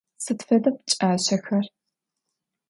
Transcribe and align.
Sıd 0.23 0.39
feda 0.47 0.71
pç'aşsexer? 0.75 1.65